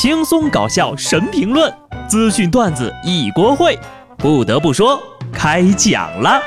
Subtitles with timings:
[0.00, 1.70] 轻松搞笑神评论，
[2.08, 3.78] 资讯段子一锅烩。
[4.16, 4.98] 不得不说，
[5.30, 6.40] 开讲了。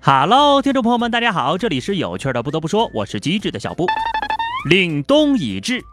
[0.00, 2.42] Hello，听众朋友们，大家好，这里是有趣的。
[2.42, 3.84] 不得不说，我是机智的小布。
[4.70, 5.84] 凛冬已至，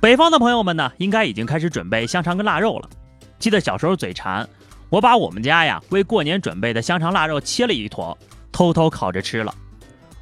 [0.00, 2.88] 北方的朋友们呢，应该已经开始准备香肠跟腊肉了。
[3.40, 4.46] 记得小时候嘴馋，
[4.90, 8.16] 我把我们家呀为过年准备的香肠腊肉切了一坨，
[8.52, 9.52] 偷偷烤着吃了。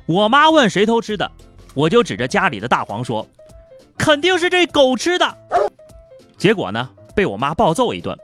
[0.07, 1.29] 我妈问谁偷吃的，
[1.75, 3.27] 我就指着家里的大黄说
[3.99, 5.37] ：“肯定是这狗吃的。”
[6.39, 8.17] 结果呢，被我妈暴揍一顿，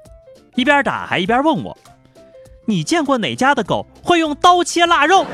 [0.55, 1.77] 一边打还一边问我。
[2.65, 5.27] 你见过哪家的狗会用刀切腊肉？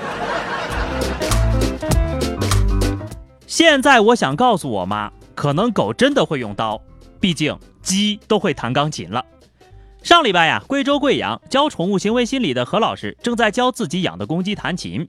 [3.46, 6.80] 现在我想告诉我妈，可能狗真的会用刀，
[7.20, 9.23] 毕竟鸡都会弹钢琴了。
[10.02, 15.07] 上礼拜呀，贵州贵阳教宠物行为心理的何老师正在教自己养的公鸡弹琴。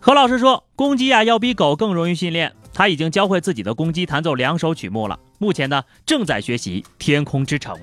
[0.00, 7.76] 何老师说，公鸡呀要比狗更容易训练，他已经教会自己的公鸡弹奏两首曲目了，目前呢正在学习《天空之城》，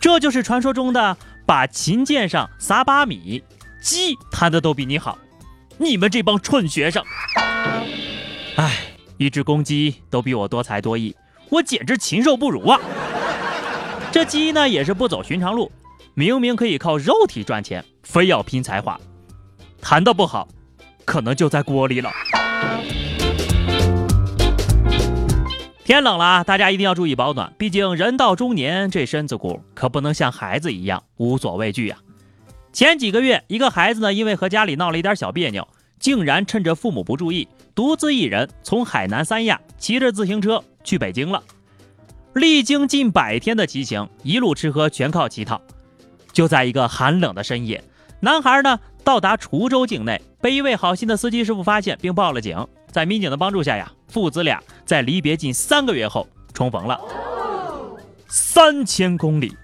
[0.00, 1.16] 这就是传说中的。
[1.44, 3.42] 把琴键上撒把米，
[3.80, 5.16] 鸡弹的都比你好，
[5.78, 7.02] 你们这帮蠢学生！
[8.56, 8.76] 哎，
[9.16, 11.16] 一只公鸡都比我多才多艺，
[11.48, 12.78] 我简直禽兽不如啊！
[14.10, 15.70] 这鸡呢也是不走寻常路，
[16.14, 18.98] 明明可以靠肉体赚钱，非要拼才华，
[19.82, 20.48] 弹的不好，
[21.04, 22.10] 可能就在锅里了。
[25.84, 27.52] 天冷了，大家一定要注意保暖。
[27.58, 31.96] 毕竟人到中年，这身子骨可不能像孩子一样无所畏惧呀。
[32.72, 35.66] 前几个月，一个孩子呢，因为和家里闹了一点小别扭，
[36.00, 41.42] 竟然趁着父母不注意，独自一人从海南三亚骑着自行车去北京了。
[42.38, 45.60] 历经近百天的骑行，一路吃喝全靠乞讨。
[46.32, 47.82] 就在一个寒冷的深夜，
[48.20, 52.66] 男孩呢到达滁州境内，被一位好心的司机师傅发现并报了警。
[52.90, 57.00] 在民警的帮助下呀，父子俩在离别近三个月后重逢了。
[58.28, 59.56] 三千公里，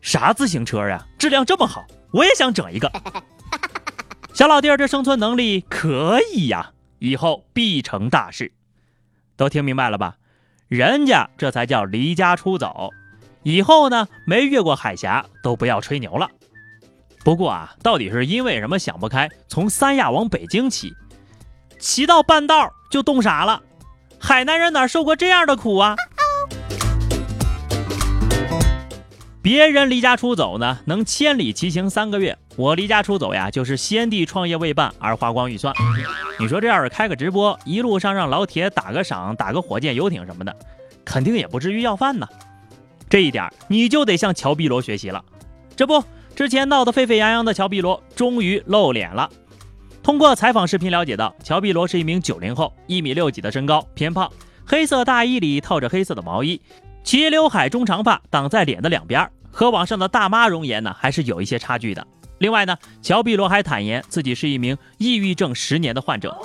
[0.00, 1.06] 啥自行车呀？
[1.18, 2.90] 质量这么好，我也想整一个。
[4.34, 8.52] 小老弟儿这生存能力可以呀，以后必成大事。
[9.36, 10.16] 都听明白了吧？
[10.68, 12.90] 人家这才叫离家出走。
[13.42, 16.30] 以后呢，没越过海峡都不要吹牛了。
[17.24, 20.94] 不过啊，到底是因为什么想不开，从三亚往北京骑？
[21.78, 23.62] 骑到半道就冻傻了，
[24.18, 25.96] 海南人哪受过这样的苦啊？
[29.40, 35.72] 别人离家出走呢，能千里骑行三个月，我离家出走呀，就是先帝创业未半而花光预算。
[36.40, 40.54] 你说这要是开个直播，一路上让老铁打个赏、打个火箭、游艇什么的，
[41.04, 42.26] 肯定也不至于要饭呢。
[43.08, 45.24] 这一点你就得向乔碧罗学习了。
[45.74, 46.02] 这不，
[46.34, 49.30] 之前闹得沸沸扬扬的乔碧罗终于露脸了。
[50.02, 54.30] 通过采访视频了解到，乔碧罗是一名九零后，一米六几的身高，偏胖，
[54.66, 56.60] 黑色大衣里套着黑色的毛衣，
[57.08, 62.06] 齐刘海中长发挡在脸的两边，和网上的大妈容颜呢还是有一些差距的。
[62.36, 66.36] 另外呢，乔碧罗还坦言自己是一名抑郁症十年的患者，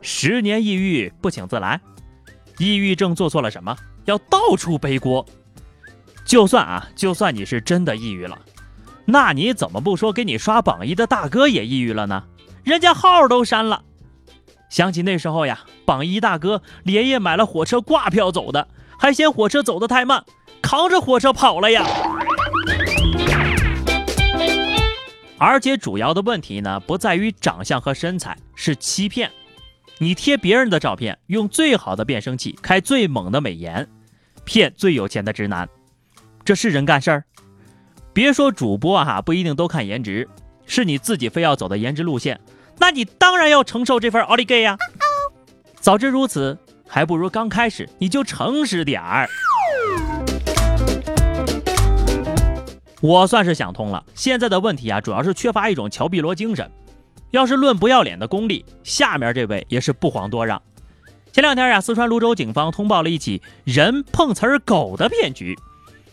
[0.00, 1.80] 十年抑郁不请自来，
[2.58, 5.24] 抑郁症做错了什么要到处背锅？
[6.24, 8.36] 就算啊，就算你是真的抑郁了，
[9.04, 12.24] 那你怎么不说给你刷榜一的大哥也抑郁了呢？
[12.64, 13.84] 人家号都删了，
[14.68, 18.66] 想起那时候呀，榜一大哥连夜买了火车挂票走的，
[19.02, 20.24] 还嫌火车走得太慢，
[20.62, 21.84] 扛着火车跑了呀。
[25.38, 29.28] 而且主要的问题呢，不在于长相和身材，是欺骗。
[29.98, 33.88] 你贴别人的照片，用最好的变声器，开最猛的美颜，
[34.44, 35.68] 骗最有钱的直男，
[36.44, 37.24] 这是人干事儿？
[38.12, 40.28] 别说主播哈，不一定都看颜值，
[40.64, 42.40] 是你自己非要走的颜值路线。
[42.78, 44.78] 那你当然要承受这份奥利给呀！
[45.80, 46.56] 早知如此，
[46.94, 49.26] 还不如刚开始你就诚实点儿。
[53.00, 56.70] 我算是想通了，现在的问题啊，主要是缺乏一种乔碧罗精神。
[57.30, 60.60] 要是论不要脸的功力，下面这位也是不遑多让。
[61.32, 65.58] 前两天呀，四川泸州警方通报了一起人碰瓷儿狗的骗局，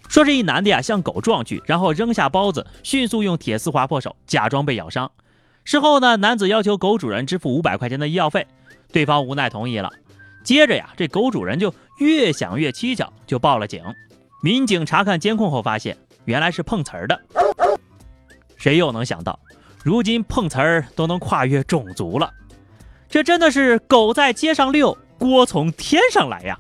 [0.08, 5.12] 说是一男的呀向狗撞去，然后扔下包子，迅速用铁丝划破手，假装被咬伤。
[5.66, 8.48] 事后呢，男子要求狗主人支付五百块钱的医药费，
[8.94, 9.92] 对方无奈同意了。
[10.44, 13.84] 接着呀，这狗主人就越想越蹊跷，就报了警。
[14.42, 17.20] 民警查看监控后发现，原来是碰瓷儿的。
[18.58, 19.40] 谁又能想到，
[19.84, 22.32] 如今碰瓷儿都能跨越种族了？
[23.10, 26.58] 这真的是狗在街上遛，锅从天上来呀！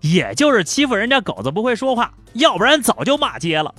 [0.00, 3.74] 也就是欺负人家狗子不会说话，要不然早就骂街了。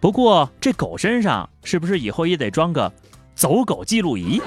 [0.00, 2.92] 不过这狗身上是不是以后也得装个
[3.34, 4.42] 走狗记录仪？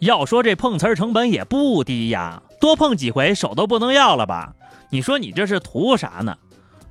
[0.00, 4.54] 要说这碰瓷儿成本也不低呀，多碰几回手都不能要了吧？
[4.88, 6.36] 你说你这是图啥呢？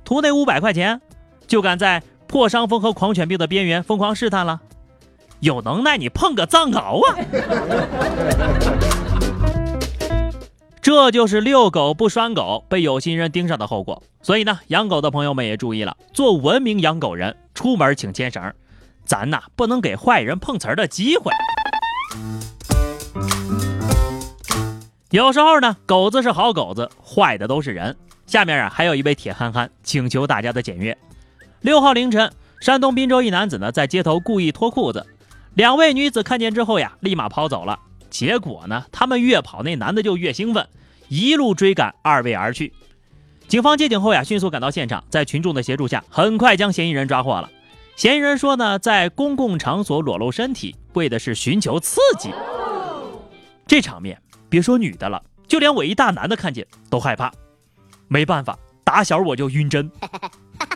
[0.04, 1.00] 图那五百块钱，
[1.46, 4.60] 就敢在破伤风和狂犬病的边缘疯狂试探了？
[5.40, 7.16] 有能耐你碰个藏獒啊！
[10.80, 14.00] 这就是遛狗不拴狗被有心人盯上的后果。
[14.22, 18.52] 所以呢，养狗的朋友们也注意了，做文明养狗人，出门请牵绳，
[19.04, 21.32] 咱呐不能给坏人碰瓷儿的机会。
[25.10, 27.96] 有时候呢，狗子是好狗子，坏的都是人。
[28.26, 30.96] 下面啊，还有一位铁憨憨请求大家的检阅。
[31.62, 35.04] 六号凌晨，山东滨州一男子呢在街头故意脱裤子，
[35.54, 37.80] 两位女子看见之后呀，立马跑走了。
[38.08, 40.68] 结果呢，他们越跑，那男的就越兴奋，
[41.08, 42.72] 一路追赶二位而去。
[43.48, 47.50] 警方接警后呀，迅速赶到现场，在群众的协助下，很快将嫌疑人抓获了。
[47.96, 52.30] 嫌疑人说呢，在公共场所裸露身体，为的是寻求刺激。
[53.66, 54.16] 这场面。
[54.50, 57.32] 别说女的了，就连我一大男的看见都害怕。
[58.08, 59.90] 没办法，打小我就晕针。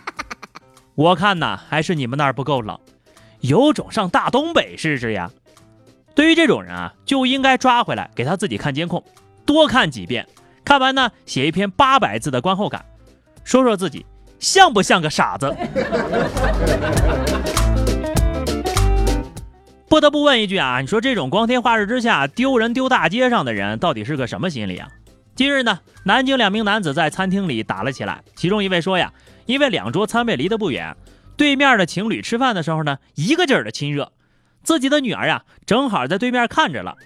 [0.94, 2.78] 我看呐，还是你们那儿不够冷，
[3.40, 5.28] 有种上大东北试试呀。
[6.14, 9.02] 对于这种人啊，就应该抓回来给他自己看监控，
[9.44, 10.24] 多看几遍。
[10.64, 12.86] 看完呢，写一篇八百字的观后感，
[13.42, 14.06] 说说自己
[14.38, 15.52] 像不像个傻子。
[19.94, 24.88] 不得不问一句啊，你说这种光天化日之下丢人丢大街上的人，到底是个什么心理啊？
[25.36, 28.20] 近日呢，南京两名男子在餐厅里打了起来。
[28.34, 29.12] 其中一位说呀，
[29.46, 30.96] 因为两桌餐位离得不远，
[31.36, 34.10] 对面的情侣吃饭的时候呢，一个劲儿的亲热，
[34.64, 36.96] 自己的女儿呀，正好在对面看着了。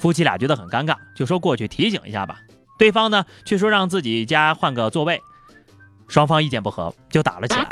[0.00, 2.40] 夫妻俩觉得很尴尬，就说过去提醒一下吧。
[2.76, 5.20] 对方呢，却说让自己家换个座位。
[6.08, 7.68] 双方意见不合，就打了起来。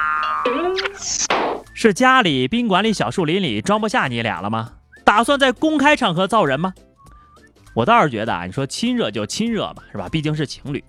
[1.83, 4.71] 是家里宾馆里小树林里装不下你俩了吗？
[5.03, 6.75] 打算在公开场合造人吗？
[7.73, 10.07] 我倒是觉得啊，你说亲热就亲热吧，是吧？
[10.11, 10.85] 毕竟是情侣。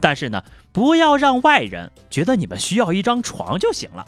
[0.00, 0.42] 但是呢，
[0.72, 4.02] 不要让外人觉得你们需要一张床就行了，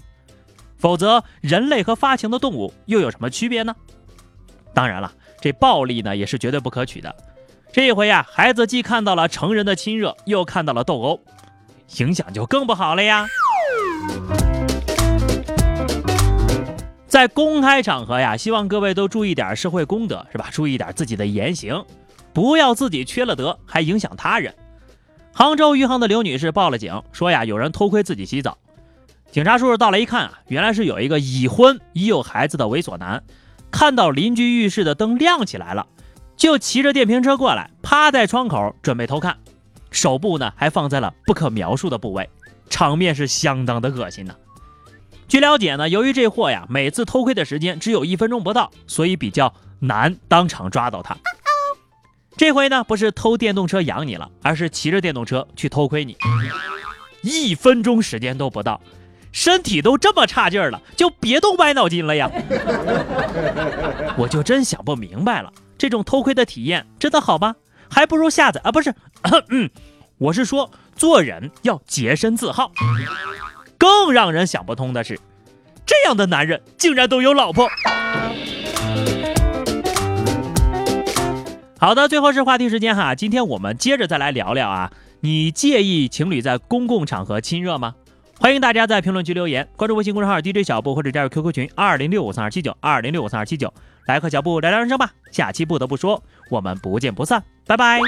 [0.79, 3.77] 否则人类和发情的动物又有什么区别呢？
[4.73, 7.15] 当然了，这暴力呢也是绝对不可取的。
[7.75, 11.21] 这一回呀，孩子既看到了成人的亲热，又看到了斗殴，
[11.99, 13.27] 影响就更不好了呀。
[17.13, 20.49] 在公开场合呀，希望各位都注意点社会公德，是吧？
[20.51, 21.85] 注意点自己的言行，
[22.33, 24.55] 不要自己缺了德，还影响他人。
[25.31, 28.57] 杭州余杭的刘女士报了警，说呀，有人偷窥自己洗澡。
[29.31, 33.23] 警察叔叔到来一看啊，原来是有一个已婚已有孩子的猥琐男，
[33.71, 35.87] 看到邻居浴室的灯亮起来了，
[36.35, 39.37] 就骑着电瓶车过来，趴在窗口准备偷看，
[39.91, 42.31] 手部呢还放在了不可描述的部位，
[42.71, 44.35] 场面是相当的恶心呐。
[45.33, 51.17] 据了解呢，由于这货呀，每次偷窥的时间只有一分钟不到，所以比较难当场抓到他。
[52.37, 56.19] 这回呢，不是偷电动车养你了，而是骑着电动车去偷窥你，
[57.23, 58.79] 一分钟时间都不到，
[59.33, 62.31] 身体都这么差劲儿了，就别动歪脑筋了呀！
[64.19, 67.57] 我就真想不明白了，这种偷窥的体验真的好吗？
[67.89, 68.95] 还不如下载啊，不是，
[69.49, 69.71] 嗯，
[70.19, 72.71] 我是说做人要洁身自好。
[73.83, 75.19] 更让人想不通的是，
[75.85, 77.69] 这样的男人竟然都有老婆。
[81.81, 87.97] 好的，最后是话题时间哈，今天我们接着再来聊聊啊，你介意情侣在公共场合亲热吗？
[88.39, 93.75] 欢迎大家在评论区留言，关注微信公众号 DJ 小布或者加入 QQ 群二零六五三二七九二零六五三二七九，
[94.07, 95.11] 来和小布聊聊人生吧。
[95.33, 98.01] 下期不得不说，我们不见不散，拜拜。